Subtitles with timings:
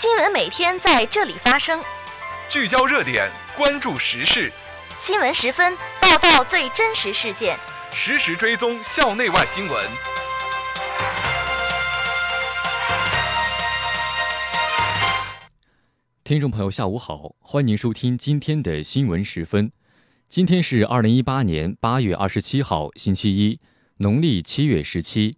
[0.00, 1.78] 新闻每天在这里发生，
[2.48, 4.50] 聚焦热点，关注时事，
[4.98, 7.58] 新闻十分报道最真实事件，
[7.92, 9.86] 实时追踪校内外新闻。
[16.24, 19.70] 听众朋友，下午好，欢迎收听今天的新闻十分。
[20.30, 23.60] 今天是二零一八年八月二十七号，星期一，
[23.98, 25.36] 农历七月十七。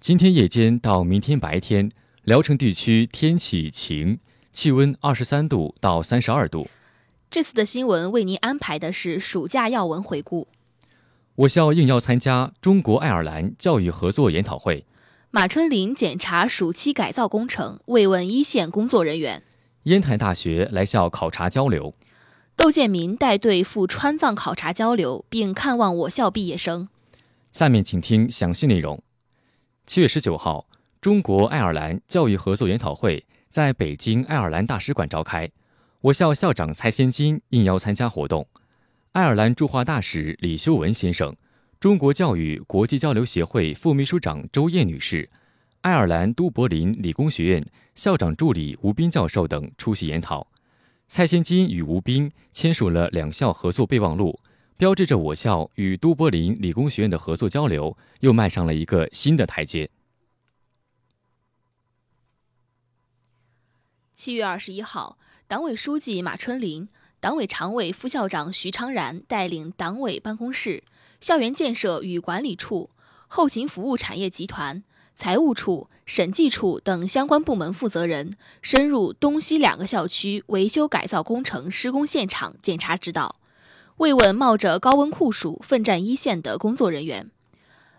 [0.00, 1.90] 今天夜间到明天白天，
[2.28, 4.18] 聊城地区天气晴，
[4.52, 6.68] 气温二十三度到三十二度。
[7.30, 10.46] 这次的新闻为您安排的是暑假要闻回顾。
[11.36, 14.84] 我校应邀参加中国爱尔兰教育合作研讨会。
[15.30, 19.42] 马春林检查暑期改造工程，慰问一线工作人员。
[19.84, 21.94] 烟台大学来校考察交流。
[22.54, 26.90] 窦建民带队赴川藏考察交流，并看望我校毕业生。
[27.54, 29.02] 下面请听详细内容。
[29.86, 30.66] 七月十九号，
[31.00, 35.48] 中国爱尔兰教育合作研讨会在北京爱尔兰大使馆召开。
[36.00, 38.46] 我校校长蔡先金应邀参加活动。
[39.12, 41.36] 爱尔兰驻华大使李修文先生、
[41.78, 45.30] 中国教育国际交流协会副秘书长周燕女士、
[45.82, 50.48] 爱尔兰都柏林理工学院校长助理吴斌教授等出席研讨。
[51.06, 54.38] 蔡先金与吴斌签署了两校合作备忘录。
[54.78, 59.90] 标志着我校与都柏林理工学院的合作交流又迈上了一个新的台阶。
[64.28, 66.86] 七月二十一号，党委书记马春林、
[67.18, 70.84] 党委常委、副校长徐昌然带领党委办公室、
[71.18, 72.90] 校园建设与管理处、
[73.26, 74.84] 后勤服务产业集团、
[75.16, 83.36] 财务处、审计处等相关部门负责人，深入东西两个校区维修改造工程施工现场检查指导。
[83.96, 87.30] 慰问冒着高温酷暑奋战一线的工作人员，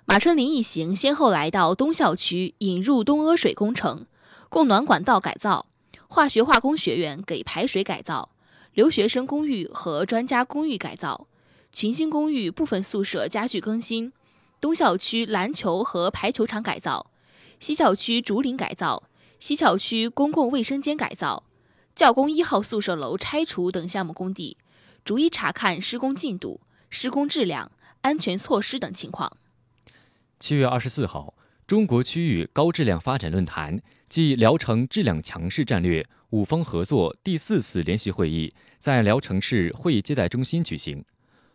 [0.06, 4.06] 马春林一行先后来到东校区引入东阿水工程、
[4.50, 5.66] 供暖管道改造、
[6.10, 8.32] 化学化工学院给排水改造、
[8.74, 11.28] 留学生公寓和专家公寓改造、
[11.72, 14.12] 群星公寓部分宿舍家具更新、
[14.60, 17.12] 东校区篮球和排球场改造、
[17.62, 19.04] 西校区竹林改造、
[19.40, 21.44] 西校区公共卫生间改造、
[21.96, 24.58] 教工一号宿舍楼拆除等项目工地。
[25.10, 27.72] 逐一查看施工进度、施工质量、
[28.02, 29.38] 安全措施等情况。
[30.40, 31.34] 七月二十四号，
[31.70, 41.06] 中国区域高质量发展论坛暨聊城质量强势战略五方合作第四次联席会议在聊城市会议接待中心举行。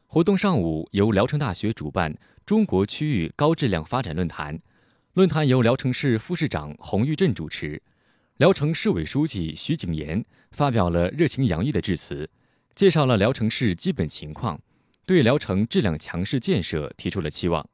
[0.07, 2.17] 活动上午由聊城大学主办
[2.47, 4.57] 中国区域高质量发展论坛，
[5.15, 7.83] 论坛由聊城市副市长洪玉振主持，
[8.37, 12.31] 聊城市委书记徐景言发表了热情洋溢的致辞。
[12.77, 14.61] 介绍了聊城市基本情况，
[15.05, 17.69] 对聊城质量强势建设提出了期望。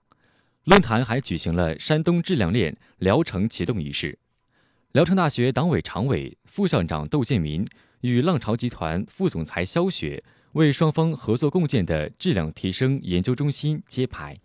[0.65, 4.19] 论坛还举行了山东质量链聊城启动仪式。
[4.93, 7.67] 聊城大学党委常委、副校长窦建民
[8.03, 10.23] 与浪潮集团副总裁肖雪
[10.53, 14.37] 为双方合作共建的质量提升研究中心揭牌。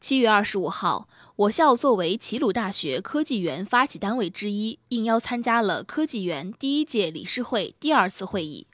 [0.00, 8.66] 七月二十五号，我校作为齐鲁大学科技园发起单位之一，应邀参加了科技园第一届理事会第二次会议。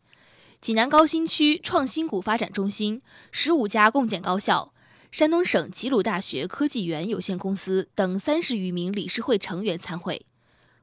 [0.60, 3.00] 济南高新区创新谷发展中心、
[3.32, 4.72] 十五家共建高校、
[5.16, 10.26] 山东省齐鲁大学科技园有限公司等三十余名理事会成员参会。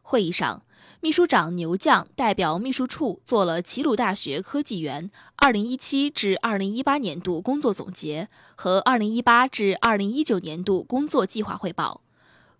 [0.01, 0.63] 会议上，
[1.01, 12.01] 秘书长牛将代表秘书处做了齐鲁大学科技园二零一七至二零一八年度工作总结和二零一八至二零一九年度工作计划汇报。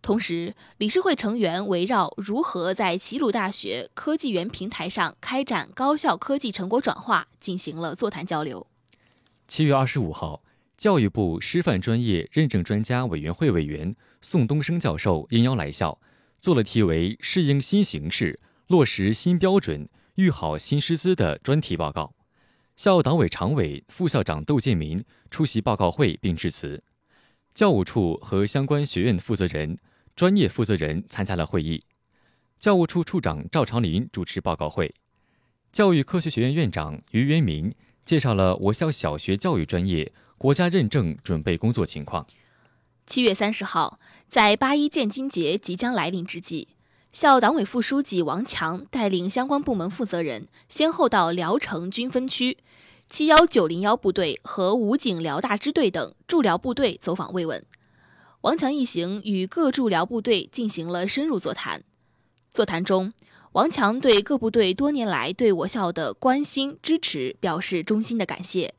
[0.03, 8.67] 同时，理事会成员围绕如何在齐鲁大学科技园平台上开展高校科技成果转化进行了座谈交流。
[9.47, 10.42] 七月二十五号，
[10.83, 15.97] 教育部师范专业认证专家委员会委员宋东升教授应邀来校，
[16.41, 22.13] 做了题为“适应新形势，落实新标准，育好新师资”的专题报告。
[22.75, 25.01] 校党委常委、副校长窦建民
[25.31, 26.83] 出席报告会并致辞，
[27.53, 29.77] 教务处和相关学院负责人。
[30.17, 31.81] 专业负责人参加了会议，
[32.59, 34.93] 教务处处长赵长林主持报告会，
[35.71, 40.11] 教育科学学院院长于元明介绍了我校小学教育专业
[40.43, 42.27] 国家认证准备工作情况。
[43.07, 43.97] 七月三十号，
[44.27, 46.67] 在八一建军节即将来临之际，
[47.13, 52.57] 校党委副书记王强带领相关部门负责人，先后到聊城军分区、
[53.09, 57.65] 七幺九零幺部队和武警辽大支队等驻辽部队走访慰问。
[58.41, 61.85] 王强一行与各驻辽部队进行了深入座谈。
[62.49, 63.13] 座谈中，
[63.53, 68.73] 王强对各部队多年来对我校的关心支持表示衷心的感谢，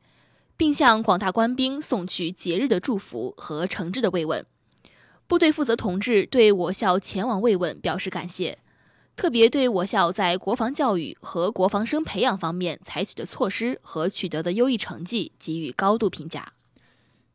[0.57, 4.45] 并向广大官兵送去节日的祝福和诚挚的慰问。
[5.27, 8.59] 部队负责同志对我校前往慰问表示感谢，
[9.15, 16.53] 特别对我校在国防教育和国防生培养方面采取的措施和取得的优异成绩给予高度评价。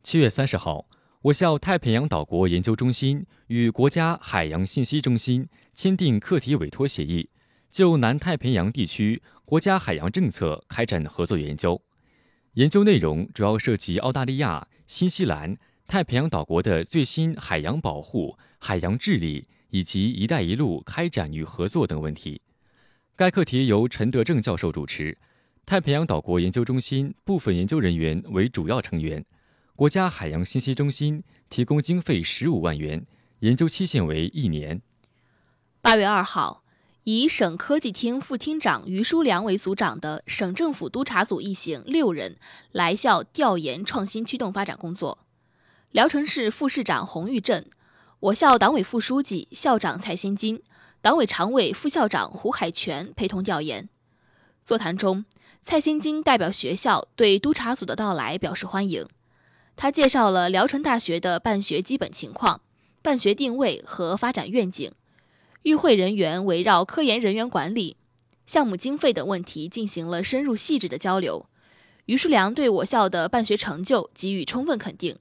[0.03, 0.85] 七月三十号，
[1.23, 7.29] 我校太平洋岛国研究中心与国家海洋信息中心签订课题委托协议，
[7.69, 11.81] 就南太平洋地区国家海洋政策开展合作研究。
[12.55, 15.57] 研究内容主要涉及澳大利亚、新西兰、
[15.87, 22.41] 太平洋岛国的最新海洋保护、海洋治理以及“一带一路”开展与合作等问题。
[23.15, 25.17] 该课题由陈德正教授主持，
[25.65, 29.23] 太平洋岛国研究中心部分研究人员为主要成员。
[29.77, 33.05] 国家海洋信息中心提供经费十五万元，
[33.39, 34.81] 研究期限为一年。
[35.81, 36.60] 八月二号，
[37.03, 42.37] 以省科技厅副厅长于书良为组长的省政府督查组一行六人
[42.71, 45.17] 来校调研创新驱动发展工作。
[45.89, 47.67] 聊城市副市长洪玉振，
[48.19, 50.61] 我校党委副书记、校长蔡先金，
[51.01, 53.89] 党委常委、副校长胡海泉陪同调研。
[54.63, 55.25] 座谈中，
[55.63, 59.07] 蔡先金代表学校对督查组的到来表示欢迎。
[59.75, 62.61] 他介绍了聊城大学的办学基本情况、
[63.01, 64.91] 办学定位和发展愿景。
[65.63, 67.97] 与会人员围绕科研人员管理、
[68.45, 71.47] 项目经费等问题进行了深入细致的交流。
[72.05, 75.17] 于树良对我校的办学成就给予充分肯定。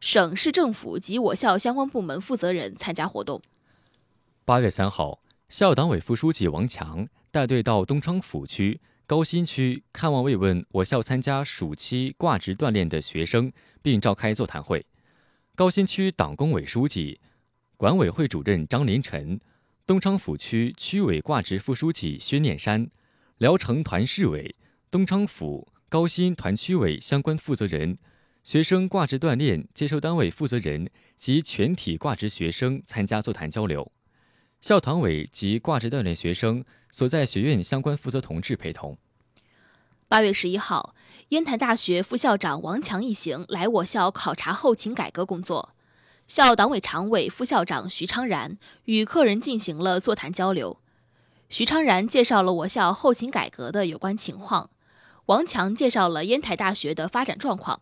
[0.00, 3.40] 省市政府及我校相关部门负责人参加活动。
[4.44, 13.52] 八月三号，校党委副书记王强带队到东昌府区、高新区看望慰问我校参加暑期挂职锻炼的学生。
[13.86, 14.84] 并召开座谈会。
[15.54, 17.20] 高新区党工委书记、
[17.76, 19.38] 管委会主任张连臣，
[19.86, 22.90] 东昌府区区委挂职副书记薛念山，
[23.38, 24.56] 聊城团市委、
[24.90, 27.96] 东昌府、高新团区委相关负责人、
[28.42, 33.92] 学生挂职锻炼接收单位负责人及全体挂职学生参加座谈交流。
[34.60, 38.98] 校团委及挂职锻炼学生所在学院相关负责同志陪同。
[40.08, 40.96] 八月十一号，
[41.28, 45.75] 烟台大学副校长王强一行来我校考察后勤改革工作。
[46.28, 50.78] 校党委常委、副校长徐昌然与客人进行了座谈交流。
[51.48, 54.70] 徐昌然介绍了我校后勤改革的有关情况，
[55.26, 57.80] 王强介绍了烟台大学的发展状况。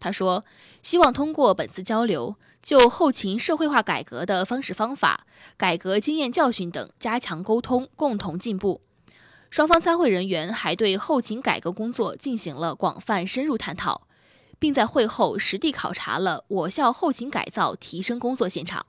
[0.00, 0.44] 他说，
[0.82, 5.24] 希望通过本次交流，就后勤社会化改革的方式方法、
[5.56, 8.80] 改革经验教训等加强沟通，共同进步。
[9.50, 14.08] 双方参会人员还对后勤改革工作进行了广泛深入探讨，
[14.58, 18.86] 并在会后实地考察了我校后勤改造提升工作现场。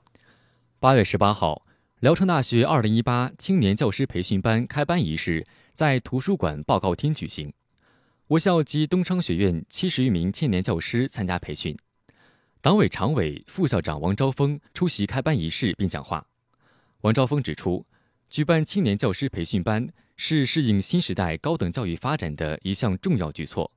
[0.78, 1.66] 八月十八号，
[2.00, 7.52] 聊城大学二零一八青年教师培训班开班仪式在图书馆报告厅举行，
[8.28, 11.76] 我校及东昌学院七十余名青年教师参加培训。
[12.60, 16.26] 党委常委、副校长王昭峰出席开班仪式并讲话。
[17.02, 17.84] 王昭峰指出，
[18.28, 19.88] 举办青年教师培训班。
[20.18, 23.70] 是适应新时代高等教育发展的一项重要举措，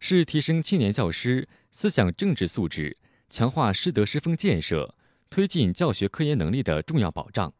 [0.00, 2.96] 是提升青年教师思想政治素质、
[3.28, 4.94] 强化师德师风建设、
[5.28, 7.52] 推进教学科研能力的重要保障。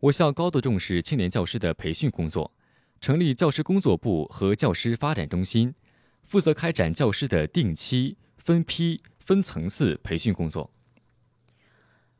[0.00, 2.52] 我校高度重视青年教师的培训工作，
[3.00, 5.74] 成立教师工作部和教师发展中心，
[6.22, 10.70] 负责开展教师的定期、分批、分层次培训工作。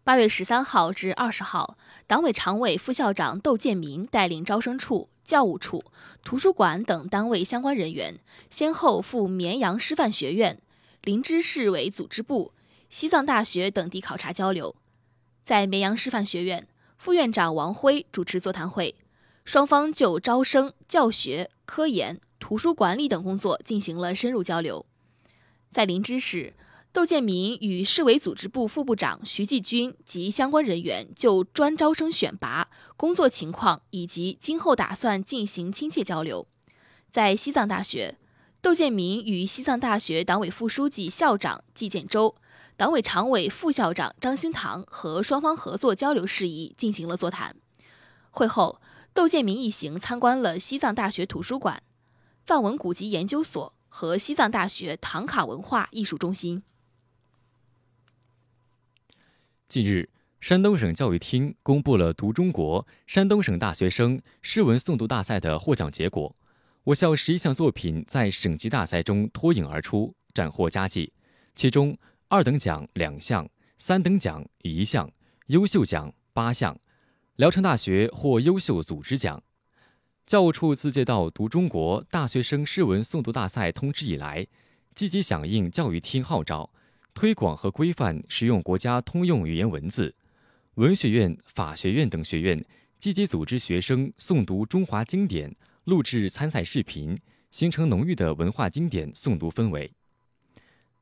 [0.05, 5.11] 八月十三号至二十号，党委常委、副校长窦建民带领招生处。
[5.25, 5.85] 教务处、
[6.25, 8.19] 图书馆等单位相关人员
[8.51, 10.61] 先后赴绵阳师范学院、
[11.03, 12.53] 林芝市委组织部、
[12.89, 14.75] 西藏大学等地考察交流。
[15.43, 16.67] 在绵阳师范学院，
[16.99, 18.95] 副院长王辉主持座谈会，
[19.45, 24.87] 双方就招生、教学、科研、图书管理等工作进行了深入交流。
[25.71, 26.55] 在林芝市。
[26.93, 32.69] 窦建民与市委组织部副部长徐继军及相关人员就专招生选拔
[32.99, 36.47] 工作情况以及今后打算进行亲切交流。
[37.11, 38.19] 在西藏大学，
[38.61, 42.37] 窦建民与西藏大学党委副书记、校长季建洲、
[42.77, 47.57] 党委常委、副校长张兴堂和双方合作交流事宜进行了座谈。
[48.31, 48.83] 会后，
[49.15, 51.83] 窦建民一行参观了西藏大学图书馆、
[52.45, 56.63] 藏文古籍研究所和西藏大学唐卡文化艺术中心。
[59.73, 60.07] 近日，
[60.39, 66.37] 山东省教育厅公布了“读中国”山东省大学生诗文诵读大赛的获奖结果。
[66.85, 71.11] 我校十一项作品在省级大赛中脱颖而出，斩获佳绩。
[71.55, 71.97] 其中，
[72.29, 73.49] 二等奖两项，
[73.79, 75.11] 三等奖一项，
[75.47, 76.79] 优秀奖八项。
[77.37, 79.43] 聊城大学获优秀组织奖。
[80.27, 84.47] 教务处自接到“读中国”大学生诗文诵读大赛通知以来，
[84.95, 86.75] 积极响应教育厅号召。
[87.15, 90.15] 推广和规范使用国家通用语言文字，
[90.75, 92.65] 文学院、法学院等学院
[92.99, 95.55] 积极组织学生诵读中华经典，
[95.85, 97.19] 录制参赛视频，
[97.51, 99.91] 形成浓郁的文化经典诵读氛围。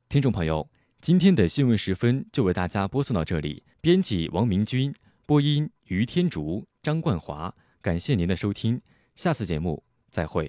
[0.09, 0.69] 听众朋友，
[1.01, 3.63] 今天的新闻时分就为大家播送到这里。
[3.81, 4.95] 编辑王明军，
[5.27, 7.55] 播音于天竹、张冠华。
[7.81, 8.81] 感谢您的收听，
[9.17, 10.49] 下次节目再会。